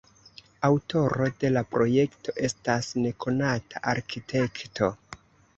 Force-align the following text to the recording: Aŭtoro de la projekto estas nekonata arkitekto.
Aŭtoro 0.69 1.27
de 1.43 1.51
la 1.57 1.63
projekto 1.75 2.35
estas 2.49 2.89
nekonata 3.05 3.83
arkitekto. 3.93 4.91